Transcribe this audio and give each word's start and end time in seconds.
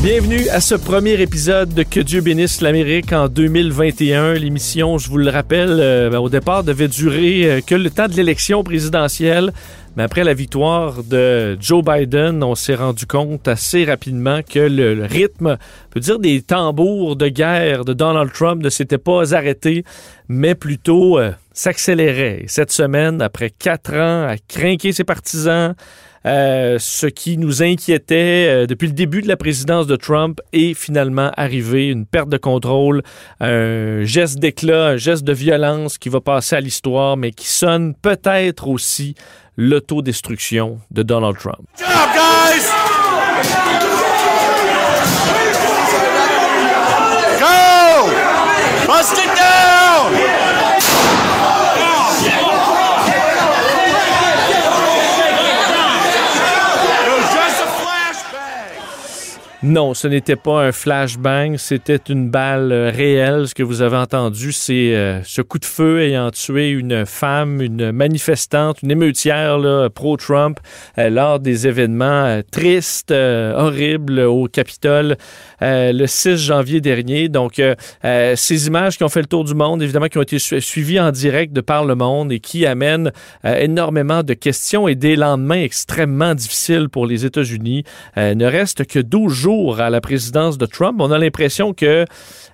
Bienvenue 0.00 0.48
à 0.50 0.60
ce 0.60 0.76
premier 0.76 1.20
épisode 1.20 1.74
de 1.74 1.82
Que 1.82 1.98
Dieu 1.98 2.20
bénisse 2.20 2.60
l'Amérique 2.60 3.12
en 3.12 3.26
2021. 3.26 4.34
L'émission, 4.34 4.96
je 4.96 5.10
vous 5.10 5.18
le 5.18 5.28
rappelle, 5.28 5.76
euh, 5.80 6.08
ben, 6.08 6.20
au 6.20 6.28
départ 6.28 6.62
devait 6.62 6.86
durer 6.86 7.50
euh, 7.50 7.60
que 7.60 7.74
le 7.74 7.90
temps 7.90 8.06
de 8.06 8.14
l'élection 8.14 8.62
présidentielle. 8.62 9.52
Mais 9.96 10.04
après 10.04 10.22
la 10.22 10.34
victoire 10.34 11.02
de 11.02 11.58
Joe 11.60 11.82
Biden, 11.84 12.44
on 12.44 12.54
s'est 12.54 12.76
rendu 12.76 13.06
compte 13.06 13.48
assez 13.48 13.84
rapidement 13.84 14.42
que 14.48 14.60
le, 14.60 15.04
rythme, 15.04 15.58
peut 15.90 15.98
dire 15.98 16.20
des 16.20 16.42
tambours 16.42 17.16
de 17.16 17.26
guerre 17.26 17.84
de 17.84 17.92
Donald 17.92 18.32
Trump 18.32 18.62
ne 18.62 18.70
s'était 18.70 18.98
pas 18.98 19.34
arrêté, 19.34 19.84
mais 20.28 20.54
plutôt 20.54 21.18
euh, 21.18 21.32
s'accélérait. 21.52 22.42
Et 22.44 22.48
Cette 22.48 22.70
semaine, 22.70 23.20
après 23.20 23.50
quatre 23.50 23.94
ans 23.94 24.28
à 24.28 24.36
craquer 24.46 24.92
ses 24.92 25.02
partisans, 25.02 25.74
euh, 26.28 26.76
ce 26.78 27.06
qui 27.06 27.38
nous 27.38 27.62
inquiétait 27.62 28.46
euh, 28.48 28.66
depuis 28.66 28.86
le 28.86 28.92
début 28.92 29.22
de 29.22 29.28
la 29.28 29.36
présidence 29.38 29.86
de 29.86 29.96
Trump 29.96 30.40
est 30.52 30.74
finalement 30.74 31.30
arrivé, 31.36 31.88
une 31.88 32.04
perte 32.04 32.28
de 32.28 32.36
contrôle, 32.36 33.02
un 33.40 34.04
geste 34.04 34.38
d'éclat, 34.38 34.88
un 34.88 34.96
geste 34.96 35.24
de 35.24 35.32
violence 35.32 35.96
qui 35.96 36.10
va 36.10 36.20
passer 36.20 36.56
à 36.56 36.60
l'histoire, 36.60 37.16
mais 37.16 37.30
qui 37.30 37.48
sonne 37.48 37.94
peut-être 37.94 38.68
aussi 38.68 39.14
l'autodestruction 39.56 40.78
de 40.90 41.02
Donald 41.02 41.38
Trump. 41.38 41.66
Non, 59.64 59.92
ce 59.92 60.06
n'était 60.06 60.36
pas 60.36 60.66
un 60.68 60.70
flashbang, 60.70 61.56
c'était 61.56 61.98
une 62.08 62.30
balle 62.30 62.70
euh, 62.70 62.92
réelle. 62.94 63.48
Ce 63.48 63.56
que 63.56 63.64
vous 63.64 63.82
avez 63.82 63.96
entendu, 63.96 64.52
c'est 64.52 64.94
euh, 64.94 65.20
ce 65.24 65.42
coup 65.42 65.58
de 65.58 65.64
feu 65.64 66.00
ayant 66.02 66.30
tué 66.30 66.70
une 66.70 67.04
femme, 67.04 67.60
une 67.60 67.90
manifestante, 67.90 68.82
une 68.84 68.92
émeutière 68.92 69.58
pro-Trump 69.92 70.60
euh, 70.98 71.10
lors 71.10 71.40
des 71.40 71.66
événements 71.66 72.40
tristes, 72.52 73.10
horribles 73.10 74.20
au 74.20 74.46
Capitole 74.46 75.16
le 75.60 76.06
6 76.06 76.36
janvier 76.36 76.80
dernier. 76.80 77.28
Donc, 77.28 77.60
ces 78.02 78.66
images 78.68 78.96
qui 78.96 79.02
ont 79.02 79.08
fait 79.08 79.20
le 79.22 79.26
tour 79.26 79.42
du 79.42 79.54
monde, 79.54 79.82
évidemment, 79.82 80.06
qui 80.06 80.18
ont 80.18 80.22
été 80.22 80.38
su- 80.38 80.60
suivies 80.60 81.00
en 81.00 81.10
direct 81.10 81.52
de 81.52 81.60
par 81.60 81.84
le 81.84 81.96
monde 81.96 82.30
et 82.30 82.38
qui 82.38 82.64
amènent 82.64 83.10
énormément 83.44 84.22
de 84.22 84.34
questions 84.34 84.86
et 84.86 84.94
des 84.94 85.16
lendemains 85.16 85.62
extrêmement 85.62 86.34
difficiles 86.34 86.88
pour 86.88 87.06
les 87.06 87.24
États-Unis. 87.26 87.82
Ne 88.16 88.44
reste 88.46 88.86
que 88.86 89.00
12 89.00 89.32
jours 89.32 89.47
à 89.48 89.90
la 89.90 90.00
présidence 90.00 90.58
de 90.58 90.66
Trump. 90.66 91.00
On 91.00 91.10
a 91.10 91.18
l'impression 91.18 91.72
que 91.72 92.04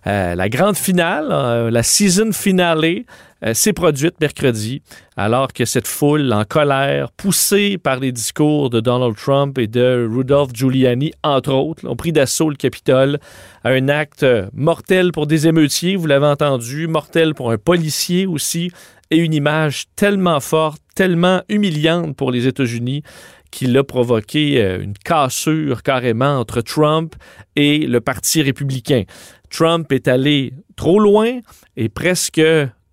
euh, 0.07 0.35
la 0.35 0.49
grande 0.49 0.77
finale, 0.77 1.29
euh, 1.31 1.71
la 1.71 1.83
season 1.83 2.31
finale, 2.33 3.05
euh, 3.45 3.53
s'est 3.53 3.73
produite 3.73 4.21
mercredi, 4.21 4.81
alors 5.17 5.53
que 5.53 5.65
cette 5.65 5.89
foule 5.89 6.33
en 6.33 6.45
colère, 6.45 7.11
poussée 7.11 7.79
par 7.79 7.99
les 7.99 8.13
discours 8.13 8.71
de 8.71 8.81
Donald 8.81 9.17
Trump 9.17 9.59
et 9.59 9.67
de 9.67 10.09
Rudolph 10.09 10.51
Giuliani, 10.55 11.13
entre 11.25 11.53
autres, 11.53 11.87
ont 11.89 11.97
pris 11.97 12.13
d'assaut 12.13 12.49
le 12.49 12.57
Capitole. 12.57 13.19
Un 13.65 13.89
acte 13.89 14.25
mortel 14.55 15.11
pour 15.11 15.27
des 15.27 15.49
émeutiers, 15.49 15.97
vous 15.97 16.07
l'avez 16.07 16.27
entendu, 16.27 16.87
mortel 16.87 17.35
pour 17.35 17.51
un 17.51 17.59
policier 17.59 18.27
aussi, 18.27 18.71
une 19.17 19.35
image 19.35 19.87
tellement 19.97 20.41
forte, 20.41 20.83
tellement 20.95 21.43
humiliante 21.49 22.17
pour 22.17 22.31
les 22.31 22.47
États-Unis 22.47 23.03
qu'il 23.51 23.77
a 23.79 23.85
provoqué 23.85 24.63
euh, 24.63 24.83
une 24.83 24.95
cassure 24.95 25.83
carrément 25.83 26.39
entre 26.39 26.61
Trump 26.61 27.15
et 27.55 27.87
le 27.87 28.01
Parti 28.01 28.43
républicain. 28.43 29.05
Trump 29.49 29.93
est 29.93 30.09
allé 30.09 30.53
trop 30.75 30.99
loin 30.99 31.39
et 31.77 31.89
presque 31.89 32.43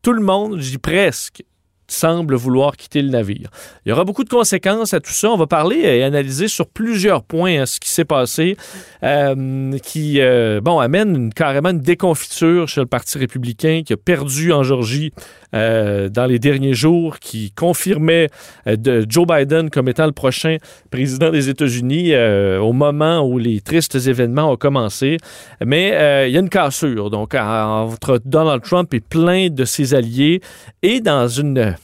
tout 0.03 0.13
le 0.13 0.21
monde, 0.21 0.59
je 0.59 0.71
dis 0.71 0.77
presque, 0.77 1.43
semble 1.94 2.35
vouloir 2.35 2.75
quitter 2.78 3.02
le 3.02 3.09
navire. 3.09 3.50
Il 3.85 3.90
y 3.90 3.91
aura 3.91 4.03
beaucoup 4.03 4.24
de 4.24 4.29
conséquences 4.29 4.94
à 4.94 5.00
tout 5.00 5.12
ça. 5.12 5.29
On 5.29 5.38
va 5.38 5.47
parler 5.47 5.78
et 5.78 6.03
analyser 6.03 6.47
sur 6.47 6.68
plusieurs 6.68 7.24
points 7.24 7.62
hein, 7.62 7.66
ce 7.66 7.79
qui 7.79 7.90
s'est 7.90 8.06
passé, 8.06 8.56
euh, 9.03 9.78
qui 9.84 10.22
euh, 10.22 10.62
bon 10.62 10.79
amène 10.79 11.16
une, 11.16 11.34
carrément 11.34 11.69
une 11.69 11.79
déconfiture 11.81 12.68
chez 12.68 12.81
le 12.81 12.88
Parti 12.88 13.18
républicain 13.18 13.81
qui 13.85 13.94
a 13.94 13.97
perdu 13.97 14.52
en 14.53 14.63
Georgie 14.63 15.12
euh, 15.53 16.07
dans 16.09 16.25
les 16.25 16.40
derniers 16.40 16.74
jours, 16.74 17.19
qui 17.19 17.52
confirmait 17.52 18.29
de 18.66 19.06
Joe 19.09 19.28
Biden 19.28 19.69
comme 19.69 19.90
étant 19.90 20.06
le 20.06 20.12
prochain 20.13 20.58
président 20.91 21.29
des 21.29 21.50
États-Unis 21.50 22.16
au 22.16 22.73
moment 22.73 23.22
où 23.28 23.38
les 23.38 23.62
tristes 23.62 23.96
événements 23.96 24.52
ont 24.52 24.56
commencé. 24.58 25.18
Mais 25.66 25.90
il 26.28 26.31
y 26.31 26.38
a 26.38 26.40
une 26.40 26.50
cassure 26.50 27.09
donc 27.09 27.35
en- 27.35 27.84
entre 27.91 28.22
Donald 28.23 28.62
Trump 28.63 28.94
et 28.94 29.00
plein 29.02 29.50
de 29.50 29.66
ses 29.66 29.94
alliés 29.94 30.41
et 30.81 31.00
dans 31.02 31.28
une 31.28 31.75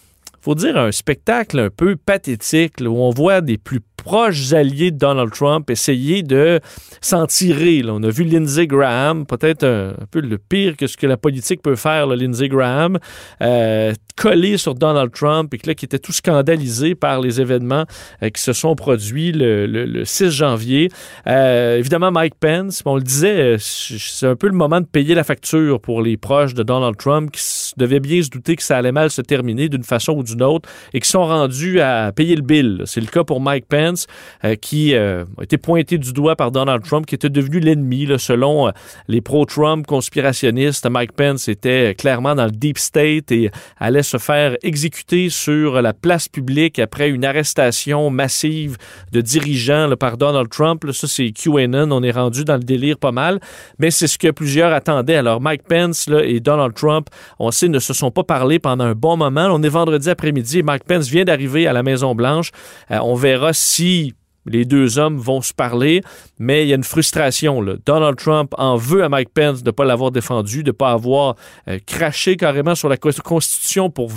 faut 0.48 0.56
dire 0.56 0.78
un 0.78 0.94
spectacle 0.94 1.60
un 1.60 1.70
peu 1.70 1.98
pathétique 1.98 2.76
où 2.80 2.86
on 2.86 3.10
voit 3.10 3.42
des 3.42 3.58
plus 3.58 3.82
proches 4.08 4.54
alliés 4.54 4.92
de 4.92 4.98
Donald 4.98 5.34
Trump 5.34 5.70
essayer 5.70 6.24
de 6.24 6.62
s'en 7.02 7.26
tirer. 7.28 7.82
On 7.90 8.02
a 8.04 8.10
vu 8.10 8.24
Lindsey 8.24 8.66
Graham, 8.66 9.26
peut-être 9.26 9.66
un, 9.66 9.94
peu 10.10 10.22
le 10.22 10.38
pire 10.38 10.78
que 10.78 10.88
ce 10.88 10.96
que 10.96 11.06
la 11.08 11.18
politique 11.18 11.62
peut 11.62 11.76
faire, 11.76 12.08
Lindsey 12.08 12.48
Graham, 12.48 13.00
euh, 13.42 13.94
collé 14.16 14.56
sur 14.58 14.76
Donald 14.76 15.12
Trump 15.12 15.54
et 15.54 15.58
que 15.58 15.68
là, 15.68 15.76
qui 15.76 15.84
était 15.84 16.00
tout 16.00 16.14
scandalisé 16.14 16.96
par 16.96 17.20
les 17.20 17.42
événements 17.42 17.84
euh, 18.24 18.30
qui 18.30 18.42
se 18.42 18.54
sont 18.54 18.76
produits 18.76 19.34
le, 19.34 19.66
le- 19.68 19.86
le 19.86 20.06
6 20.06 20.32
janvier. 20.32 20.90
Euh, 21.28 21.78
évidemment, 21.78 22.10
Mike 22.12 22.36
Pence, 22.40 22.82
on 22.86 22.96
le 22.96 23.02
disait, 23.04 23.56
euh, 23.56 23.58
c'est 23.60 24.26
un 24.28 24.38
peu 24.38 24.48
le 24.48 24.54
moment 24.54 24.80
de 24.80 24.86
payer 24.86 25.16
la 25.16 25.26
facture 25.26 25.82
pour 25.82 26.02
les 26.02 26.16
proches 26.16 26.54
de 26.54 26.64
Donald 26.64 26.96
Trump 26.96 27.30
qui 27.32 27.42
devaient 27.76 28.00
bien 28.00 28.22
se 28.24 28.30
douter 28.30 28.56
que 28.56 28.64
ça 28.64 28.78
allait 28.78 28.94
mal 28.94 29.12
se 29.12 29.22
terminer 29.22 29.68
d'une 29.68 29.84
façon 29.84 30.14
ou 30.14 30.24
d'une 30.24 30.44
autre 30.44 30.70
et 30.94 31.02
qui 31.02 31.10
sont 31.10 31.26
rendus 31.26 31.82
à 31.82 32.14
payer 32.14 32.38
le 32.38 32.42
bill. 32.42 32.84
C'est 32.86 33.02
le 33.02 33.08
cas 33.08 33.26
pour 33.26 33.42
Mike 33.42 33.66
Pence 33.68 33.97
euh, 34.44 34.56
qui 34.56 34.94
euh, 34.94 35.26
a 35.38 35.44
été 35.44 35.58
pointé 35.58 35.98
du 35.98 36.14
doigt 36.14 36.36
par 36.36 36.52
Donald 36.52 36.84
Trump 36.84 37.06
qui 37.06 37.16
était 37.16 37.30
devenu 37.30 37.60
l'ennemi 37.60 38.08
selon 38.18 38.68
euh, 38.68 38.72
les 39.08 39.22
pro-Trump 39.22 39.86
conspirationnistes. 39.88 40.88
Mike 40.90 41.14
Pence 41.14 41.48
était 41.48 41.96
clairement 41.96 42.36
dans 42.36 42.46
le 42.46 42.52
deep 42.52 42.78
state 42.78 43.32
et 43.32 43.52
allait 43.78 44.04
se 44.04 44.18
faire 44.18 44.56
exécuter 44.62 45.30
sur 45.30 45.82
la 45.82 45.94
place 45.94 46.28
publique 46.28 46.80
après 46.80 47.10
une 47.10 47.26
arrestation 47.26 48.10
massive 48.10 48.78
de 49.12 49.22
dirigeants 49.22 49.90
par 50.00 50.18
Donald 50.18 50.50
Trump. 50.50 50.84
Ça, 50.92 51.08
c'est 51.08 51.32
QAnon. 51.32 51.92
On 51.92 52.04
est 52.04 52.12
rendu 52.12 52.44
dans 52.44 52.56
le 52.56 52.64
délire 52.64 52.98
pas 52.98 53.12
mal. 53.12 53.40
Mais 53.80 53.92
c'est 53.92 54.08
ce 54.08 54.18
que 54.18 54.32
plusieurs 54.32 54.74
attendaient. 54.74 55.16
Alors, 55.16 55.42
Mike 55.42 55.64
Pence 55.64 56.08
et 56.24 56.40
Donald 56.40 56.74
Trump, 56.74 57.08
on 57.40 57.52
sait, 57.52 57.68
ne 57.68 57.80
se 57.80 57.94
sont 57.94 58.12
pas 58.12 58.24
parlé 58.24 58.60
pendant 58.60 58.86
un 58.86 58.96
bon 58.96 59.18
moment. 59.18 59.48
On 59.52 59.62
est 59.64 59.70
vendredi 59.70 60.10
après-midi 60.10 60.48
Mike 60.64 60.84
Pence 60.84 61.08
vient 61.08 61.24
d'arriver 61.24 61.68
à 61.68 61.74
la 61.74 61.84
Maison-Blanche. 61.84 62.52
On 62.90 63.16
verra 63.16 63.54
si 63.54 63.77
les 64.48 64.66
deux 64.66 64.98
hommes 64.98 65.18
vont 65.18 65.42
se 65.42 65.54
parler, 65.54 66.02
mais 66.40 66.64
il 66.64 66.70
y 66.70 66.72
a 66.72 66.76
une 66.76 66.84
frustration. 66.84 67.62
Là. 67.62 67.74
Donald 67.86 68.18
Trump 68.18 68.54
en 68.58 68.78
veut 68.78 69.04
à 69.04 69.10
Mike 69.10 69.30
Pence 69.34 69.62
de 69.62 69.70
ne 69.70 69.72
pas 69.72 69.86
l'avoir 69.86 70.12
défendu, 70.12 70.64
de 70.64 70.70
ne 70.70 70.72
pas 70.72 70.92
avoir 70.92 71.36
euh, 71.68 71.80
craché 71.86 72.38
carrément 72.38 72.76
sur 72.76 72.90
la 72.90 72.98
Constitution 72.98 73.90
pour 73.90 74.10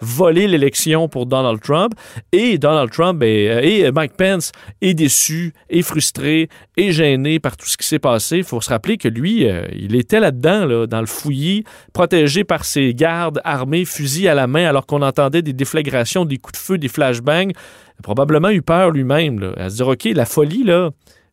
voler 0.00 0.48
l'élection 0.48 1.08
pour 1.08 1.26
Donald 1.26 1.60
Trump. 1.60 1.94
Et 2.32 2.58
Donald 2.58 2.90
Trump 2.90 3.22
et, 3.22 3.50
euh, 3.50 3.60
et 3.62 3.90
Mike 3.92 4.16
Pence 4.16 4.52
est 4.80 4.94
déçu, 4.94 5.52
est 5.70 5.82
frustré, 5.82 6.48
est 6.76 6.92
gêné 6.92 7.38
par 7.38 7.56
tout 7.56 7.66
ce 7.66 7.76
qui 7.76 7.86
s'est 7.86 7.98
passé. 7.98 8.38
Il 8.38 8.44
faut 8.44 8.60
se 8.60 8.70
rappeler 8.70 8.96
que 8.96 9.08
lui, 9.08 9.48
euh, 9.48 9.66
il 9.72 9.94
était 9.94 10.20
là-dedans, 10.20 10.66
là, 10.66 10.86
dans 10.86 11.00
le 11.00 11.06
fouillis, 11.06 11.64
protégé 11.92 12.42
par 12.42 12.64
ses 12.64 12.94
gardes 12.94 13.40
armés, 13.44 13.84
fusil 13.84 14.26
à 14.26 14.34
la 14.34 14.46
main, 14.46 14.66
alors 14.66 14.86
qu'on 14.86 15.02
entendait 15.02 15.42
des 15.42 15.52
déflagrations, 15.52 16.24
des 16.24 16.38
coups 16.38 16.58
de 16.58 16.64
feu, 16.64 16.78
des 16.78 16.88
flashbangs 16.88 17.52
a 17.98 18.02
probablement 18.02 18.50
eu 18.50 18.62
peur 18.62 18.90
lui-même, 18.90 19.54
à 19.56 19.70
se 19.70 19.76
dire, 19.76 19.88
OK, 19.88 20.04
la 20.04 20.24
folie, 20.24 20.64
là, 20.64 20.90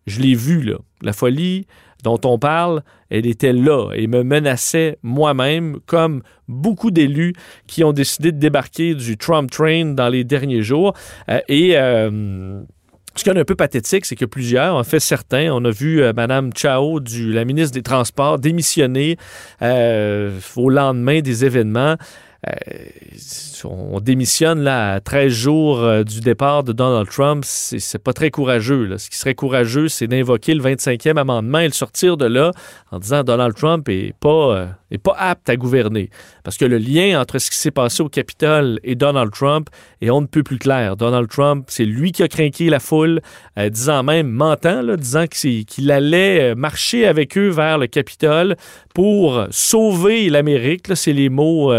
je 0.07 0.19
l'ai 0.19 0.35
vue, 0.35 0.62
là. 0.62 0.77
La 1.01 1.13
folie 1.13 1.67
dont 2.06 2.19
on 2.23 2.38
parle, 2.38 2.83
elle 3.09 3.25
était 3.25 3.51
là 3.51 3.91
et 3.95 4.07
me 4.07 4.23
menaçait 4.23 4.97
moi-même, 5.01 5.79
comme 5.88 6.21
beaucoup 6.47 6.91
d'élus 6.91 7.33
qui 7.67 7.83
ont 7.83 7.94
décidé 7.94 8.31
de 8.31 8.38
débarquer 8.38 8.94
du 8.94 9.17
Trump 9.17 9.50
Train 9.50 9.85
dans 9.85 10.09
les 10.09 10.23
derniers 10.23 10.62
jours. 10.62 10.94
Euh, 11.29 11.39
et 11.47 11.77
euh, 11.77 12.62
ce 13.15 13.23
qui 13.23 13.29
est 13.29 13.38
un 13.38 13.44
peu 13.44 13.56
pathétique, 13.56 14.06
c'est 14.06 14.15
que 14.15 14.25
plusieurs, 14.25 14.75
en 14.75 14.83
fait 14.83 15.00
certains, 15.00 15.51
on 15.51 15.65
a 15.65 15.71
vu 15.71 16.01
euh, 16.01 16.13
Mme 16.13 16.51
Chao, 16.53 17.00
la 17.00 17.44
ministre 17.44 17.73
des 17.73 17.81
Transports, 17.81 18.38
démissionner 18.38 19.17
au 19.62 20.69
lendemain 20.69 21.21
des 21.21 21.44
événements. 21.44 21.95
Euh, 22.47 22.53
on 23.63 24.00
démissionne 24.00 24.62
là 24.62 24.94
à 24.94 25.00
13 25.00 25.31
jours 25.31 25.80
euh, 25.80 26.03
du 26.03 26.19
départ 26.19 26.63
de 26.63 26.74
Donald 26.74 27.09
Trump, 27.09 27.44
c'est 27.45 28.03
pas 28.03 28.13
très 28.13 28.30
courageux. 28.30 28.97
Ce 28.97 29.09
qui 29.09 29.18
serait 29.18 29.33
courageux, 29.33 29.88
c'est 29.88 30.07
d'invoquer 30.07 30.53
le 30.53 30.62
25e 30.62 31.18
amendement 31.18 31.59
et 31.59 31.68
le 31.68 31.74
sortir 31.74 32.18
de 32.18 32.25
là 32.25 32.51
en 32.92 33.00
disant 33.00 33.24
Donald 33.24 33.56
Trump 33.56 33.88
est 33.89 34.13
pas, 34.19 34.56
euh, 34.56 34.68
est 34.92 34.97
pas 34.97 35.15
apte 35.18 35.50
à 35.50 35.56
gouverner. 35.56 36.09
Parce 36.44 36.57
que 36.57 36.65
le 36.65 36.77
lien 36.77 37.19
entre 37.19 37.39
ce 37.39 37.50
qui 37.50 37.57
s'est 37.57 37.71
passé 37.71 38.03
au 38.03 38.09
Capitole 38.09 38.80
et 38.83 38.95
Donald 38.95 39.31
Trump 39.31 39.69
est 40.01 40.09
on 40.09 40.21
ne 40.21 40.27
peut 40.27 40.44
plus 40.44 40.59
clair. 40.59 40.95
Donald 40.95 41.27
Trump, 41.30 41.65
c'est 41.69 41.86
lui 41.86 42.12
qui 42.12 42.21
a 42.21 42.27
craqué 42.27 42.69
la 42.69 42.80
foule, 42.80 43.21
disant 43.69 44.03
même, 44.03 44.30
mentant, 44.30 44.83
disant 44.95 45.25
qu'il 45.27 45.91
allait 45.91 46.53
marcher 46.56 47.07
avec 47.07 47.38
eux 47.38 47.50
vers 47.50 47.77
le 47.77 47.88
Capitole 47.88 48.56
pour 48.94 49.48
sauver 49.50 50.30
l'Amérique. 50.30 50.95
C'est 50.95 51.13
les 51.13 51.30
mots, 51.30 51.74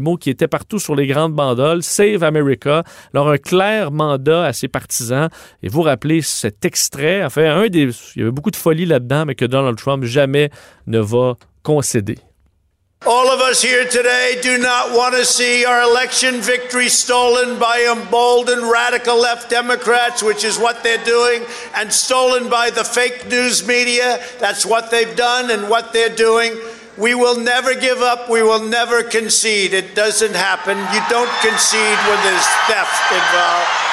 mots 0.00 0.16
qui 0.16 0.30
étaient 0.30 0.48
partout 0.48 0.78
sur 0.78 0.94
les 0.94 1.06
grandes 1.06 1.34
bandoles, 1.34 1.82
Save 1.82 2.22
America. 2.22 2.82
Alors, 3.14 3.28
un 3.30 3.38
clair 3.38 3.90
mandat 3.90 4.44
à 4.44 4.52
ses 4.52 4.68
partisans. 4.68 5.28
Et 5.62 5.68
vous 5.68 5.82
rappelez 5.82 6.22
cet 6.22 6.64
extrait, 6.64 7.24
enfin, 7.24 7.44
un 7.44 7.68
des. 7.68 7.90
Il 8.16 8.18
y 8.18 8.22
avait 8.22 8.30
beaucoup 8.30 8.50
de 8.50 8.56
folie 8.56 8.86
là-dedans, 8.86 9.24
mais 9.26 9.34
que 9.34 9.44
Donald 9.44 9.76
Trump 9.76 10.04
jamais 10.04 10.50
ne 10.86 10.98
va 10.98 11.34
concéder. 11.62 12.18
All 13.06 13.28
of 13.28 13.40
us 13.40 13.62
here 13.62 13.84
today 13.84 14.40
do 14.42 14.58
not 14.58 14.90
want 14.90 15.14
to 15.14 15.24
see 15.24 15.64
our 15.64 15.82
election 15.82 16.40
victory 16.40 16.88
stolen 16.88 17.56
by 17.56 17.86
emboldened 17.88 18.68
radical 18.68 19.16
left 19.16 19.48
Democrats, 19.48 20.20
which 20.20 20.42
is 20.42 20.58
what 20.58 20.82
they're 20.82 21.04
doing, 21.04 21.44
and 21.76 21.92
stolen 21.92 22.50
by 22.50 22.70
the 22.70 22.82
fake 22.82 23.28
news 23.28 23.64
media. 23.64 24.18
That's 24.40 24.66
what 24.66 24.90
they've 24.90 25.14
done 25.14 25.52
and 25.52 25.70
what 25.70 25.92
they're 25.92 26.14
doing. 26.14 26.58
We 26.98 27.14
will 27.14 27.38
never 27.38 27.74
give 27.74 28.02
up. 28.02 28.28
We 28.28 28.42
will 28.42 28.64
never 28.64 29.04
concede. 29.04 29.72
It 29.72 29.94
doesn't 29.94 30.34
happen. 30.34 30.76
You 30.92 31.00
don't 31.08 31.30
concede 31.40 31.98
when 32.08 32.18
there's 32.24 32.48
theft 32.66 33.12
involved. 33.12 33.88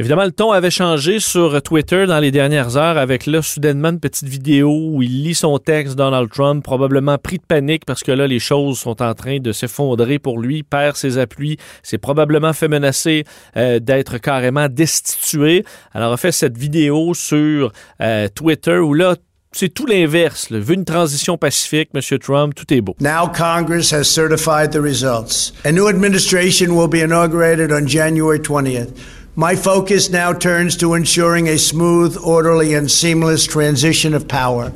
Évidemment, 0.00 0.24
le 0.24 0.30
ton 0.30 0.52
avait 0.52 0.70
changé 0.70 1.18
sur 1.18 1.60
Twitter 1.60 2.06
dans 2.06 2.20
les 2.20 2.30
dernières 2.30 2.76
heures 2.76 2.96
avec 2.96 3.26
là, 3.26 3.42
soudainement, 3.42 3.88
une 3.88 3.98
petite 3.98 4.28
vidéo 4.28 4.70
où 4.70 5.02
il 5.02 5.24
lit 5.24 5.34
son 5.34 5.58
texte, 5.58 5.96
Donald 5.96 6.30
Trump, 6.30 6.62
probablement 6.62 7.18
pris 7.18 7.38
de 7.38 7.42
panique 7.42 7.84
parce 7.84 8.04
que 8.04 8.12
là, 8.12 8.28
les 8.28 8.38
choses 8.38 8.78
sont 8.78 9.02
en 9.02 9.14
train 9.14 9.40
de 9.40 9.50
s'effondrer 9.50 10.20
pour 10.20 10.38
lui, 10.38 10.62
perd 10.62 10.94
ses 10.94 11.18
appuis, 11.18 11.58
s'est 11.82 11.98
probablement 11.98 12.52
fait 12.52 12.68
menacer 12.68 13.24
euh, 13.56 13.80
d'être 13.80 14.18
carrément 14.18 14.68
destitué. 14.68 15.64
Alors, 15.92 16.12
a 16.12 16.16
fait 16.16 16.32
cette 16.32 16.56
vidéo 16.56 17.12
sur 17.12 17.72
euh, 18.00 18.28
Twitter 18.32 18.78
où 18.78 18.94
là, 18.94 19.16
c'est 19.52 19.68
tout 19.72 19.86
l'inverse. 19.86 20.48
Une 20.50 20.84
transition 20.84 21.36
pacifique, 21.36 21.90
M. 21.94 22.18
Trump, 22.18 22.54
tout 22.54 22.72
est 22.72 22.80
beau. 22.80 22.94
Now 23.00 23.26
Congress 23.26 23.92
has 23.92 24.04
certified 24.04 24.72
the 24.72 24.80
results. 24.80 25.52
A 25.64 25.72
new 25.72 25.88
administration 25.88 26.74
will 26.76 26.88
be 26.88 27.00
inaugurated 27.00 27.72
on 27.72 27.86
January 27.86 28.38
20th. 28.38 28.90
My 29.36 29.54
focus 29.54 30.10
now 30.10 30.32
turns 30.32 30.76
to 30.78 30.94
ensuring 30.94 31.48
a 31.48 31.58
smooth, 31.58 32.16
orderly, 32.24 32.74
and 32.74 32.90
seamless 32.90 33.46
transition 33.46 34.12
of 34.12 34.26
power. 34.26 34.72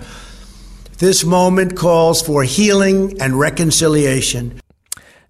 This 0.98 1.24
moment 1.24 1.74
calls 1.76 2.22
for 2.22 2.44
healing 2.44 3.20
and 3.20 3.36
reconciliation. 3.36 4.61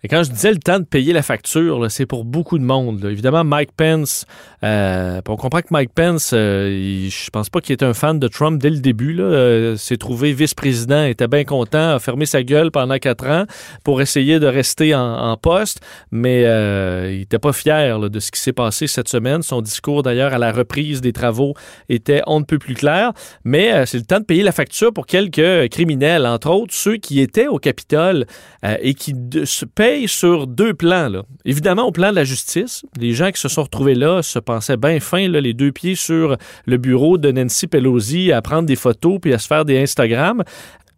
Et 0.04 0.08
quand 0.08 0.24
je 0.24 0.30
disais 0.30 0.50
le 0.50 0.58
temps 0.58 0.80
de 0.80 0.84
payer 0.84 1.12
la 1.12 1.22
facture, 1.22 1.88
c'est 1.88 2.06
pour 2.06 2.24
beaucoup 2.24 2.58
de 2.58 2.64
monde. 2.64 3.04
Évidemment, 3.04 3.44
Mike 3.44 3.70
Pence, 3.76 4.26
euh, 4.64 5.20
on 5.28 5.36
comprend 5.36 5.60
que 5.60 5.68
Mike 5.70 5.92
Pence, 5.94 6.32
euh, 6.34 7.08
je 7.08 7.30
pense 7.30 7.48
pas 7.50 7.60
qu'il 7.60 7.72
est 7.72 7.84
un 7.84 7.94
fan 7.94 8.18
de 8.18 8.26
Trump 8.26 8.60
dès 8.60 8.70
le 8.70 8.80
début. 8.80 9.20
Euh, 9.20 9.76
s'est 9.76 9.98
trouvé 9.98 10.32
vice-président, 10.32 11.04
était 11.04 11.28
bien 11.28 11.44
content, 11.44 11.94
a 11.94 11.98
fermé 12.00 12.26
sa 12.26 12.42
gueule 12.42 12.72
pendant 12.72 12.98
quatre 12.98 13.28
ans 13.28 13.44
pour 13.84 14.00
essayer 14.00 14.40
de 14.40 14.46
rester 14.46 14.92
en, 14.92 15.36
poste, 15.40 15.80
mais 16.10 16.42
il 16.42 17.20
n'était 17.20 17.38
pas 17.38 17.52
fier 17.52 17.98
de 17.98 18.20
ce 18.20 18.30
qui 18.32 18.40
s'est 18.40 18.52
passé 18.52 18.88
cette 18.88 19.08
semaine. 19.08 19.42
Son 19.42 19.60
discours, 19.60 20.02
d'ailleurs, 20.02 20.34
à 20.34 20.38
la 20.38 20.50
reprise 20.50 21.00
des 21.00 21.12
travaux 21.12 21.54
était 21.88 22.22
on 22.26 22.40
ne 22.40 22.44
peut 22.44 22.58
plus 22.58 22.74
clair. 22.74 23.12
Mais 23.44 23.86
c'est 23.86 23.98
le 23.98 24.04
temps 24.04 24.18
de 24.18 24.24
payer 24.24 24.42
la 24.42 24.52
facture 24.52 24.92
pour 24.92 25.06
quelques 25.06 25.70
criminels, 25.70 26.26
entre 26.26 26.50
autres 26.50 26.74
ceux 26.74 26.96
qui 26.96 27.20
étaient 27.20 27.46
au 27.46 27.58
Capitole 27.58 28.26
et 28.62 28.94
qui 28.94 29.14
se 29.44 29.64
sur 30.06 30.46
deux 30.46 30.74
plans. 30.74 31.22
Évidemment, 31.44 31.84
au 31.84 31.92
plan 31.92 32.10
de 32.10 32.16
la 32.16 32.24
justice, 32.24 32.84
les 32.98 33.12
gens 33.12 33.30
qui 33.30 33.40
se 33.40 33.48
sont 33.48 33.62
retrouvés 33.62 33.94
là 33.94 34.22
se 34.22 34.38
pensaient 34.38 34.76
bien 34.76 35.00
fin, 35.00 35.28
là, 35.28 35.40
les 35.40 35.54
deux 35.54 35.72
pieds 35.72 35.94
sur 35.94 36.36
le 36.66 36.76
bureau 36.76 37.18
de 37.18 37.30
Nancy 37.30 37.66
Pelosi 37.66 38.32
à 38.32 38.42
prendre 38.42 38.66
des 38.66 38.76
photos 38.76 39.18
puis 39.20 39.32
à 39.32 39.38
se 39.38 39.46
faire 39.46 39.64
des 39.64 39.80
Instagram. 39.80 40.42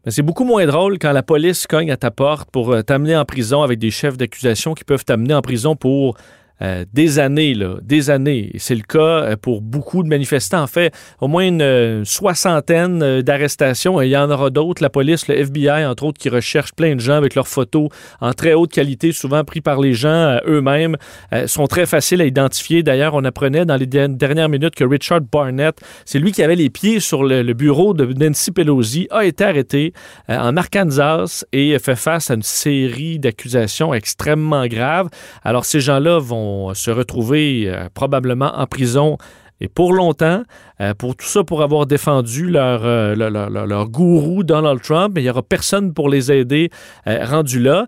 Mais 0.05 0.13
c'est 0.13 0.23
beaucoup 0.23 0.45
moins 0.45 0.67
drôle 0.67 0.99
quand 0.99 1.13
la 1.13 1.23
police 1.23 1.67
cogne 1.67 1.91
à 1.91 1.97
ta 1.97 2.11
porte 2.11 2.51
pour 2.51 2.73
euh, 2.73 2.83
t'amener 2.83 3.17
en 3.17 3.25
prison 3.25 3.63
avec 3.63 3.79
des 3.79 3.91
chefs 3.91 4.19
d'accusation 4.19 4.75
qui 4.75 4.85
peuvent 4.85 5.05
t'amener 5.05 5.35
en 5.35 5.41
prison 5.41 5.77
pour 5.77 6.17
euh, 6.65 6.85
des 6.95 7.19
années, 7.19 7.53
là, 7.53 7.77
des 7.83 8.09
années. 8.09 8.53
C'est 8.57 8.75
le 8.75 8.83
cas 8.83 8.99
euh, 8.99 9.37
pour 9.37 9.61
beaucoup 9.61 10.03
de 10.03 10.09
manifestants. 10.09 10.63
En 10.63 10.67
fait, 10.67 10.95
au 11.21 11.29
moins 11.29 11.47
une 11.47 11.61
euh, 11.61 12.05
soixantaine 12.05 13.21
d'arrestations. 13.21 14.01
Il 14.01 14.09
y 14.09 14.17
en 14.17 14.31
aura 14.31 14.49
d'autres. 14.49 14.83
La 14.83 14.89
police, 14.89 15.29
le 15.29 15.39
FBI, 15.39 15.85
entre 15.85 16.05
autres, 16.05 16.19
qui 16.19 16.31
recherche 16.31 16.73
plein 16.73 16.95
de 16.95 17.01
gens 17.01 17.17
avec 17.17 17.35
leurs 17.35 17.49
photos 17.49 17.89
en 18.21 18.33
très 18.33 18.55
haute 18.55 18.73
qualité, 18.73 19.13
souvent 19.13 19.45
pris 19.45 19.61
par 19.61 19.81
les 19.81 19.93
gens 19.93 20.39
eux-mêmes, 20.47 20.97
sont 21.47 21.67
très 21.67 21.87
faciles 21.87 22.21
à 22.21 22.25
identifier. 22.25 22.83
D'ailleurs, 22.83 23.15
on 23.15 23.25
apprenait 23.25 23.65
dans 23.65 23.77
les 23.77 23.87
dernières 23.87 24.49
minutes 24.49 24.75
que 24.75 24.85
Richard 24.85 25.21
Barnett, 25.21 25.77
c'est 26.05 26.19
lui 26.19 26.33
qui 26.33 26.43
avait 26.43 26.57
les 26.57 26.71
pieds 26.71 27.01
sur 27.01 27.25
le, 27.25 27.43
le 27.43 27.55
bureau 27.55 27.95
de 27.95 28.05
Nancy 28.05 28.51
Pelosi, 28.53 29.07
a 29.11 29.25
été 29.25 29.45
arrêté 29.45 29.93
en 30.29 30.57
Arkansas 30.57 31.45
et 31.53 31.79
fait 31.79 31.97
face 31.97 32.31
à 32.31 32.35
une 32.35 32.43
série 32.43 33.19
d'accusations 33.19 33.93
extrêmement 33.95 34.67
graves. 34.67 35.09
Alors, 35.43 35.65
ces 35.65 35.81
gens-là 35.81 36.19
vont 36.19 36.54
se 36.75 36.91
retrouver 36.91 37.65
euh, 37.67 37.89
probablement 37.93 38.53
en 38.57 38.67
prison 38.67 39.17
et 39.61 39.69
pour 39.69 39.93
longtemps, 39.93 40.43
euh, 40.81 40.95
pour 40.95 41.15
tout 41.15 41.27
ça, 41.27 41.45
pour 41.45 41.63
avoir 41.63 41.87
défendu 41.87 42.53
euh, 42.57 43.15
leur, 43.15 43.49
leur, 43.49 43.89
gourou 43.89 44.43
Donald 44.43 44.83
Trump, 44.83 45.15
il 45.17 45.23
n'y 45.23 45.31
aura 45.31 45.43
personne 45.43 45.95
pour 45.95 46.09
les 46.09 46.33
aider 46.33 46.71
rendu 47.07 47.61
là. 47.61 47.87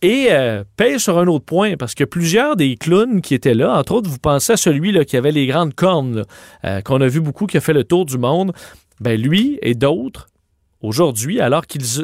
et 0.00 0.28
paye 0.76 0.98
sur 0.98 1.18
un 1.18 1.26
autre 1.26 1.44
point, 1.44 1.76
parce 1.76 1.94
que 1.94 2.04
plusieurs 2.04 2.56
des 2.56 2.76
clowns 2.76 3.20
qui 3.20 3.34
étaient 3.34 3.54
là, 3.54 3.78
entre 3.78 3.92
autres, 3.92 4.08
vous 4.08 4.18
pensez 4.18 4.54
à 4.54 4.56
celui 4.56 4.90
là, 4.90 5.04
qui 5.04 5.18
avait 5.18 5.32
les 5.32 5.46
grandes 5.46 5.74
cornes, 5.74 6.24
qu'on 6.84 7.00
a 7.02 7.08
vu 7.08 7.20
beaucoup, 7.20 7.46
qui 7.46 7.58
a 7.58 7.60
fait 7.60 7.74
le 7.74 7.84
tour 7.84 8.06
du 8.06 8.16
monde, 8.16 8.52
ben 9.00 9.20
lui 9.20 9.58
et 9.60 9.74
d'autres 9.74 10.28
aujourd'hui, 10.82 11.40
alors 11.40 11.66
qu'ils 11.66 11.84
se, 11.84 12.02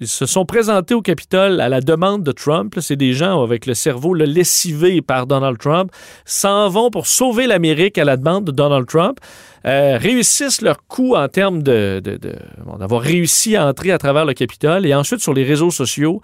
sont 0.00 0.44
présentés 0.44 0.94
au 0.94 1.02
Capitole 1.02 1.60
à 1.60 1.68
la 1.68 1.80
demande 1.80 2.22
de 2.22 2.32
Trump, 2.32 2.74
c'est 2.80 2.96
des 2.96 3.12
gens 3.12 3.42
avec 3.42 3.66
le 3.66 3.74
cerveau 3.74 4.14
le 4.14 4.24
lessivé 4.24 5.00
par 5.00 5.26
Donald 5.26 5.58
Trump, 5.58 5.90
s'en 6.24 6.68
vont 6.68 6.90
pour 6.90 7.06
sauver 7.06 7.46
l'Amérique 7.46 7.98
à 7.98 8.04
la 8.04 8.16
demande 8.16 8.44
de 8.44 8.52
Donald 8.52 8.86
Trump, 8.86 9.18
euh, 9.64 9.96
réussissent 9.96 10.60
leur 10.60 10.86
coup 10.86 11.14
en 11.14 11.28
termes 11.28 11.62
de, 11.62 12.00
d'avoir 12.78 13.02
réussi 13.02 13.56
à 13.56 13.66
entrer 13.66 13.92
à 13.92 13.98
travers 13.98 14.24
le 14.24 14.34
Capitole 14.34 14.86
et 14.86 14.94
ensuite 14.94 15.20
sur 15.20 15.34
les 15.34 15.44
réseaux 15.44 15.70
sociaux 15.70 16.20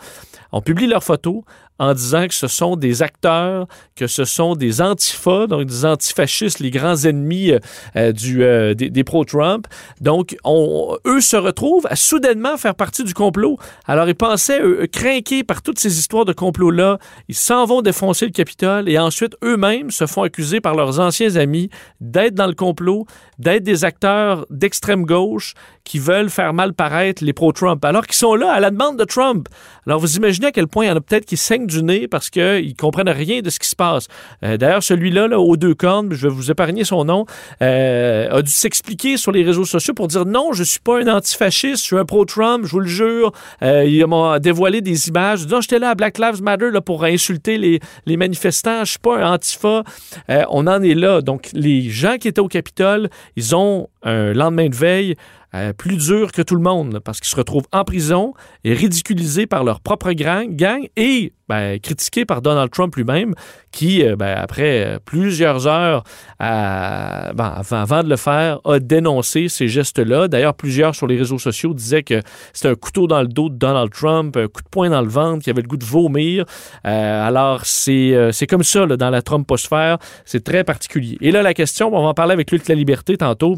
on 0.53 0.61
publie 0.61 0.87
leurs 0.87 1.03
photos 1.03 1.43
en 1.83 1.95
disant 1.95 2.29
que 2.29 2.35
ce 2.35 2.47
sont 2.47 2.77
des 2.77 3.03
acteurs, 3.03 3.67
que 3.97 4.07
ce 4.07 4.25
sont 4.25 4.55
des 4.55 4.81
antifas, 4.81 5.49
donc 5.49 5.65
des 5.65 5.85
antifascistes, 5.85 6.61
les 6.61 6.71
grands 6.71 6.95
ennemis 6.95 7.51
euh, 7.51 7.59
euh, 7.97 8.13
du, 8.13 8.45
euh, 8.45 8.73
des, 8.73 9.03
pro-Trump. 9.03 9.67
Donc, 10.01 10.37
on, 10.45 10.97
eux 11.09 11.21
se 11.21 11.35
retrouvent 11.35 11.89
à 11.91 11.97
soudainement 11.97 12.57
faire 12.57 12.77
partie 12.77 13.03
du 13.03 13.15
complot. 13.15 13.59
Alors, 13.85 14.09
ils 14.09 14.15
pensaient, 14.15 14.63
eux, 14.63 14.87
craqués 14.87 15.43
par 15.43 15.61
toutes 15.61 15.81
ces 15.81 15.99
histoires 15.99 16.25
de 16.25 16.33
complot-là, 16.33 16.99
ils 17.27 17.35
s'en 17.35 17.65
vont 17.65 17.83
défoncer 17.83 18.27
le 18.27 18.33
Capitole 18.33 18.89
et 18.89 19.01
ensuite, 19.01 19.35
eux-mêmes 19.43 19.91
se 19.91 20.07
font 20.07 20.23
accuser 20.23 20.61
par 20.61 20.77
leurs 20.77 21.01
anciens 21.01 21.35
amis 21.35 21.69
d'être 22.01 22.35
dans 22.35 22.47
le 22.47 22.55
complot, 22.55 23.07
d'être 23.41 23.65
des 23.65 23.85
acteurs 23.85 24.47
d'extrême 24.51 25.05
gauche 25.05 25.55
qui 25.85 25.99
veulent 25.99 26.31
faire 26.31 26.55
mal 26.55 26.75
paraître 26.75 27.25
les 27.25 27.33
pro-Trump, 27.33 27.85
alors 27.85 28.07
qu'ils 28.07 28.17
sont 28.17 28.35
là 28.35 28.53
à 28.53 28.61
la 28.61 28.71
demande 28.71 28.99
de 28.99 29.05
Trump. 29.05 29.49
Alors, 29.87 30.01
vous 30.01 30.17
imaginez 30.17 30.47
à 30.47 30.53
quel 30.53 30.69
point 30.69 30.85
il 30.85 30.89
y 30.89 30.91
en 30.91 30.97
a 30.97 31.01
peut-être 31.01 31.27
qui 31.27 31.37
saignent 31.37 31.67
du 31.67 31.83
nez 31.83 32.07
parce 32.09 32.31
qu'ils 32.31 32.77
comprennent 32.77 33.09
rien 33.09 33.41
de 33.41 33.51
ce 33.51 33.59
qui 33.59 33.69
se 33.69 33.77
passe. 33.77 34.07
Euh, 34.45 34.57
D'ailleurs, 34.57 34.83
celui-là, 34.83 35.29
là, 35.29 35.41
aux 35.41 35.57
deux 35.57 35.75
cornes, 35.75 36.13
je 36.13 36.29
vais 36.29 36.33
vous 36.35 36.51
épargner 36.51 36.85
son 36.85 37.05
nom, 37.05 37.27
euh, 37.63 38.31
a 38.31 38.43
dû 38.43 38.51
s'expliquer 38.51 39.17
sur 39.17 39.33
les 39.33 39.43
réseaux 39.43 39.65
sociaux 39.65 39.95
pour 39.95 40.09
dire 40.09 40.25
non, 40.25 40.53
je 40.53 40.63
suis 40.63 40.81
pas 40.81 41.01
un 41.01 41.09
antifasciste, 41.09 41.79
je 41.79 41.83
suis 41.83 41.99
un 41.99 42.05
pro-Trump, 42.05 42.65
je 42.65 42.71
vous 42.71 42.81
le 42.81 42.87
jure. 42.87 43.33
Euh, 43.63 43.85
il 43.85 44.07
m'a 44.07 44.39
dévoilé 44.39 44.81
des 44.81 45.09
images. 45.09 45.47
Non, 45.49 45.61
j'étais 45.61 45.79
là 45.79 45.91
à 45.91 45.95
Black 45.95 46.19
Lives 46.19 46.43
Matter 46.43 46.71
là, 46.71 46.81
pour 46.81 47.05
insulter 47.05 47.59
les, 47.59 47.81
les 48.07 48.17
manifestants. 48.17 48.85
Je 48.85 48.91
suis 48.91 48.99
pas 48.99 49.19
un 49.19 49.35
antifa. 49.35 49.83
Euh, 50.31 50.45
on 50.51 50.67
en 50.67 50.83
est 50.83 50.95
là. 50.95 51.21
Donc, 51.21 51.51
les 51.55 51.91
gens 51.91 52.19
qui 52.19 52.29
étaient 52.29 52.41
au 52.41 52.49
Capitole, 52.49 53.09
ils 53.37 53.55
ont 53.57 53.89
un 54.03 54.33
lendemain 54.33 54.69
de 54.69 54.77
veille 54.77 55.17
euh, 55.55 55.73
plus 55.73 55.97
dur 55.97 56.33
que 56.33 56.43
tout 56.43 56.57
le 56.57 56.63
monde 56.63 57.01
parce 57.01 57.21
qu'ils 57.21 57.31
se 57.31 57.37
retrouvent 57.37 57.67
en 57.73 57.85
prison 57.85 58.35
et 58.65 58.75
ridiculisés 58.75 59.47
par 59.47 59.65
leur 59.65 59.81
propre 59.81 60.13
gang, 60.13 60.89
et 60.97 61.33
ben, 61.49 61.79
critiqués 61.79 62.25
par 62.25 62.41
Donald 62.41 62.71
Trump 62.71 62.95
lui-même 62.97 63.35
qui, 63.73 64.03
euh, 64.05 64.17
ben, 64.17 64.35
après 64.39 64.85
euh, 64.85 64.99
plusieurs 65.05 65.67
heures 65.67 66.05
à- 66.39 67.33
ben, 67.35 67.53
avant, 67.57 67.77
avant 67.77 68.03
de 68.03 68.09
le 68.09 68.17
faire, 68.17 68.61
a 68.65 68.79
dénoncé 68.79 69.49
ces 69.49 69.69
gestes-là. 69.69 70.29
D'ailleurs, 70.29 70.55
plusieurs 70.55 70.95
sur 70.95 71.07
les 71.07 71.19
réseaux 71.19 71.39
sociaux 71.39 71.75
disaient 71.75 72.03
que 72.03 72.21
c'était 72.53 72.69
un 72.69 72.75
couteau 72.75 73.07
dans 73.07 73.21
le 73.21 73.29
dos 73.29 73.49
de 73.49 73.57
Donald 73.57 73.91
Trump, 73.93 74.37
un 74.37 74.47
coup 74.49 74.63
de 74.63 74.69
poing 74.71 74.91
dans 74.91 75.03
le 75.03 75.09
ventre, 75.09 75.43
qui 75.45 75.51
avait 75.51 75.63
le 75.63 75.69
goût 75.69 75.77
de 75.77 75.85
vomir. 75.85 76.45
Euh, 76.87 77.29
alors, 77.29 77.65
c'est 77.65 78.15
euh, 78.15 78.33
c'est 78.33 78.47
comme 78.47 78.65
ça 78.65 78.87
là, 78.87 78.97
dans 78.97 79.11
la 79.11 79.23
Trumposphère. 79.23 79.99
C'est 80.25 80.45
très 80.45 80.65
particulier. 80.65 81.19
Et 81.21 81.31
là, 81.33 81.43
la 81.43 81.55
question, 81.55 81.89
on 81.89 82.03
va 82.03 82.09
en 82.09 82.15
parler 82.15 82.33
avec 82.33 82.51
Luc 82.51 82.67
La 82.69 82.75
Liberté 82.75 83.17
tantôt. 83.17 83.57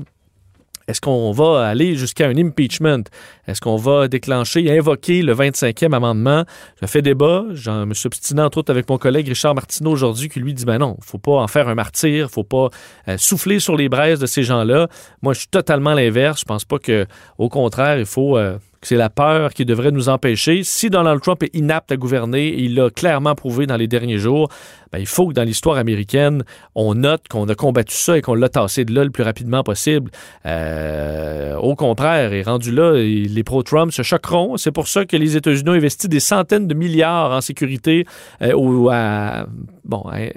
Est-ce 0.87 1.01
qu'on 1.01 1.33
va 1.33 1.67
aller 1.67 1.97
jusqu'à 1.97 2.27
un 2.27 2.37
impeachment? 2.37 3.05
Est-ce 3.47 3.61
qu'on 3.61 3.77
va 3.77 4.09
déclencher 4.09 4.77
invoquer 4.77 5.23
le 5.23 5.35
25e 5.35 5.95
amendement? 5.95 6.45
Ça 6.81 6.87
fait 6.87 7.03
débat. 7.03 7.45
J'en 7.53 7.87
me 7.87 7.95
obstiné 8.07 8.43
entre 8.43 8.59
autres 8.59 8.71
avec 8.71 8.89
mon 8.89 8.99
collègue 8.99 9.29
Richard 9.29 9.55
Martineau 9.55 9.91
aujourd'hui 9.91 10.29
qui 10.29 10.41
lui 10.41 10.55
dit 10.55 10.65
ben 10.65 10.79
non, 10.79 10.97
faut 11.01 11.19
pas 11.19 11.33
en 11.33 11.49
faire 11.49 11.69
un 11.69 11.75
martyr, 11.75 12.31
faut 12.31 12.45
pas 12.45 12.69
euh, 13.09 13.17
souffler 13.19 13.61
sur 13.61 13.77
les 13.77 13.89
braises 13.89 14.19
de 14.19 14.27
ces 14.27 14.43
gens-là. 14.43 14.89
Moi, 15.23 15.33
je 15.33 15.41
suis 15.41 15.49
totalement 15.49 15.95
l'inverse. 15.95 16.41
Je 16.41 16.45
pense 16.45 16.65
pas 16.65 16.79
que, 16.79 17.07
au 17.39 17.49
contraire, 17.49 17.99
il 17.99 18.07
faut 18.07 18.37
euh, 18.37 18.59
c'est 18.87 18.97
la 18.97 19.11
peur 19.11 19.53
qui 19.53 19.65
devrait 19.65 19.91
nous 19.91 20.09
empêcher. 20.09 20.63
Si 20.63 20.91
Donald 20.91 21.21
Trump 21.21 21.43
est 21.43 21.55
inapte 21.55 21.93
à 21.93 21.97
gouverner, 21.97 22.49
et 22.49 22.63
il 22.63 22.75
l'a 22.75 22.91
clairement 22.91 23.35
prouvé 23.35 23.67
dans 23.67 23.77
les 23.77 23.87
derniers 23.87 24.19
jours, 24.19 24.49
ben, 24.95 25.01
il 25.01 25.07
faut 25.07 25.27
que 25.27 25.33
dans 25.33 25.43
l'histoire 25.43 25.77
américaine, 25.77 26.45
on 26.77 26.95
note 26.95 27.27
qu'on 27.29 27.49
a 27.49 27.55
combattu 27.57 27.97
ça 27.97 28.17
et 28.17 28.23
qu'on 28.23 28.35
l'a 28.35 28.49
tassé 28.49 28.85
de 28.85 28.95
là 28.95 29.03
le 29.03 29.11
plus 29.11 29.25
rapidement 29.25 29.65
possible. 29.65 30.11
Euh, 30.47 31.57
au 31.57 31.75
contraire, 31.75 32.33
et 32.33 32.43
rendu 32.43 32.71
là, 32.71 32.93
les 32.93 33.43
pro-Trump 33.43 33.91
se 33.91 34.03
choqueront. 34.03 34.57
C'est 34.57 34.71
pour 34.71 34.87
ça 34.87 35.05
que 35.05 35.17
les 35.17 35.37
États-Unis 35.37 35.71
ont 35.71 35.73
investi 35.73 36.09
des 36.09 36.21
centaines 36.21 36.69
de 36.69 36.75
milliards 36.75 37.33
en 37.33 37.41
sécurité 37.41 38.07
euh, 38.43 38.89
à 38.93 39.47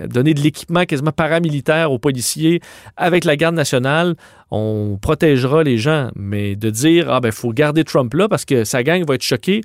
donner 0.08 0.34
de 0.34 0.42
l'équipement 0.42 0.86
quasiment 0.86 1.12
paramilitaire 1.12 1.92
aux 1.92 2.00
policiers 2.00 2.60
avec 2.96 3.25
la 3.25 3.36
garde 3.36 3.56
nationale. 3.56 4.16
On 4.51 4.98
protégera 5.01 5.63
les 5.63 5.77
gens, 5.77 6.10
mais 6.16 6.56
de 6.56 6.70
dire 6.70 7.12
ah 7.12 7.20
ben 7.20 7.32
faut 7.32 7.51
garder 7.51 7.84
Trump 7.84 8.13
là 8.13 8.30
parce 8.30 8.46
que 8.46 8.63
sa 8.63 8.84
gang 8.84 9.04
va 9.06 9.16
être 9.16 9.24
choquée. 9.24 9.62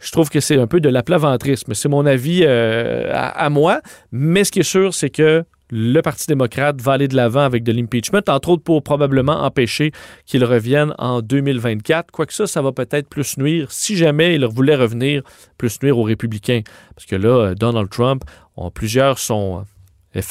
Je 0.00 0.10
trouve 0.12 0.28
que 0.30 0.40
c'est 0.40 0.58
un 0.58 0.66
peu 0.66 0.80
de 0.80 0.88
l'aplaventrisme. 0.88 1.74
C'est 1.74 1.88
mon 1.88 2.06
avis 2.06 2.42
euh, 2.44 3.10
à, 3.12 3.50
moi. 3.50 3.80
Mais 4.12 4.44
ce 4.44 4.52
qui 4.52 4.60
est 4.60 4.62
sûr, 4.62 4.94
c'est 4.94 5.10
que 5.10 5.44
le 5.70 6.00
Parti 6.00 6.26
démocrate 6.28 6.80
va 6.80 6.92
aller 6.92 7.08
de 7.08 7.16
l'avant 7.16 7.40
avec 7.42 7.62
de 7.64 7.72
l'impeachment, 7.72 8.22
entre 8.28 8.48
autres 8.50 8.62
pour 8.62 8.82
probablement 8.82 9.42
empêcher 9.44 9.90
qu'il 10.24 10.44
revienne 10.44 10.94
en 10.98 11.20
2024. 11.20 12.10
Quoique 12.10 12.32
ça, 12.32 12.46
ça 12.46 12.62
va 12.62 12.72
peut-être 12.72 13.08
plus 13.08 13.36
nuire, 13.38 13.70
si 13.70 13.96
jamais 13.96 14.34
il 14.36 14.44
voulait 14.46 14.76
revenir, 14.76 15.22
plus 15.58 15.82
nuire 15.82 15.98
aux 15.98 16.04
républicains. 16.04 16.62
Parce 16.94 17.06
que 17.06 17.16
là, 17.16 17.28
euh, 17.50 17.54
Donald 17.54 17.90
Trump, 17.90 18.22
on- 18.56 18.70
plusieurs 18.70 19.18
sont 19.18 19.62
effa- 19.62 19.64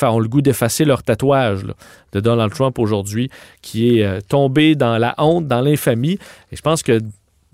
ont 0.01 0.19
le 0.19 0.27
goût 0.27 0.41
d'effacer 0.41 0.85
leur 0.85 1.03
tatouage 1.03 1.63
de 2.11 2.19
Donald 2.19 2.53
Trump 2.53 2.79
aujourd'hui, 2.79 3.29
qui 3.61 3.99
est 3.99 4.03
euh, 4.03 4.19
tombé 4.27 4.75
dans 4.75 4.97
la 4.97 5.15
honte, 5.17 5.47
dans 5.47 5.61
l'infamie. 5.61 6.19
Et 6.51 6.55
je 6.55 6.61
pense 6.61 6.83
que 6.83 6.99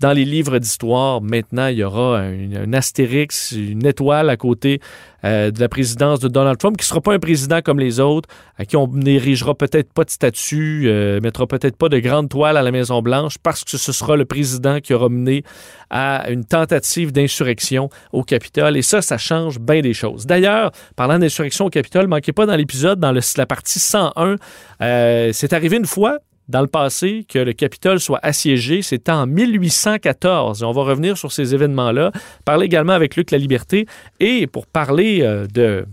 dans 0.04 0.12
les 0.12 0.26
livres 0.26 0.58
d'histoire, 0.58 1.22
maintenant, 1.22 1.68
il 1.68 1.78
y 1.78 1.82
aura 1.82 2.18
un, 2.18 2.72
astérix, 2.74 3.52
une 3.52 3.86
étoile 3.86 4.28
à 4.28 4.36
côté 4.36 4.78
euh, 5.24 5.50
de 5.50 5.58
la 5.58 5.70
présidence 5.70 6.20
de 6.20 6.28
Donald 6.28 6.58
Trump, 6.58 6.76
qui 6.76 6.82
ne 6.82 6.88
sera 6.88 7.00
pas 7.00 7.14
un 7.14 7.18
président 7.18 7.62
comme 7.62 7.80
les 7.80 8.00
autres, 8.00 8.28
à 8.58 8.66
qui 8.66 8.76
on 8.76 8.86
n'érigera 8.86 9.54
peut-être 9.54 9.94
pas 9.94 10.04
de 10.04 10.10
statue, 10.10 10.82
euh, 10.88 11.20
mettra 11.22 11.46
peut-être 11.46 11.78
pas 11.78 11.88
de 11.88 11.98
grande 12.00 12.28
toile 12.28 12.58
à 12.58 12.62
la 12.62 12.70
Maison-Blanche, 12.70 13.38
parce 13.42 13.64
que 13.64 13.78
ce 13.78 13.92
sera 13.92 14.14
le 14.18 14.26
président 14.26 14.78
qui 14.80 14.92
aura 14.92 15.08
mené 15.08 15.42
à 15.88 16.28
une 16.28 16.44
tentative 16.44 17.10
d'insurrection 17.10 17.88
au 18.12 18.24
Capitole. 18.24 18.76
Et 18.76 18.82
ça, 18.82 19.00
ça 19.00 19.16
change 19.16 19.58
bien 19.58 19.80
des 19.80 19.94
choses. 19.94 20.26
D'ailleurs, 20.26 20.70
parlant 20.96 21.18
d'insurrection 21.18 21.64
au 21.64 21.70
Capitole, 21.70 22.08
manquez 22.08 22.32
pas 22.32 22.44
dans 22.44 22.56
l'épisode, 22.56 23.00
dans 23.00 23.12
la 23.12 23.46
partie 23.46 23.80
101, 23.80 24.36
euh, 24.82 25.30
c'est 25.32 25.54
arrivé 25.54 25.78
une 25.78 25.86
fois 25.86 26.18
dans 26.48 26.60
le 26.60 26.66
passé 26.66 27.24
que 27.28 27.38
le 27.38 27.52
Capitole 27.52 28.00
soit 28.00 28.20
assiégé. 28.22 28.82
C'était 28.82 29.12
en 29.12 29.26
1814. 29.26 30.62
Et 30.62 30.64
on 30.64 30.72
va 30.72 30.82
revenir 30.82 31.16
sur 31.16 31.32
ces 31.32 31.54
événements-là. 31.54 32.12
Parler 32.44 32.66
également 32.66 32.92
avec 32.92 33.16
Luc 33.16 33.30
La 33.30 33.38
Liberté. 33.38 33.86
Et 34.20 34.46
pour 34.46 34.66
parler 34.66 35.20
euh, 35.22 35.46
de 35.46 35.86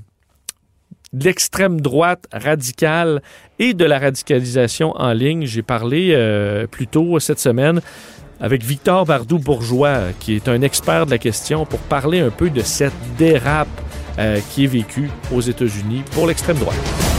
l'extrême 1.14 1.82
droite 1.82 2.26
radicale 2.32 3.22
et 3.60 3.74
de 3.74 3.86
la 3.86 4.00
radicalisation 4.00 4.94
en 4.98 5.14
ligne, 5.14 5.46
j'ai 5.46 5.62
parlé 5.62 6.12
euh, 6.14 6.68
plus 6.68 6.88
tôt 6.88 7.20
cette 7.20 7.40
semaine 7.40 7.82
avec 8.42 8.64
Victor 8.64 9.06
Bardou-Bourgeois, 9.06 10.14
qui 10.20 10.36
est 10.36 10.48
un 10.50 10.64
expert 10.64 11.06
de 11.06 11.12
la 11.12 11.20
question, 11.20 11.66
pour 11.66 11.80
parler 11.80 12.20
un 12.20 12.32
peu 12.32 12.50
de 12.50 12.62
cette 12.62 12.94
dérape 13.18 13.68
euh, 14.18 14.40
qui 14.50 14.64
est 14.64 14.68
vécue 14.68 15.10
aux 15.32 15.42
États-Unis 15.42 16.04
pour 16.12 16.26
l'extrême 16.26 16.58
droite. 16.58 17.11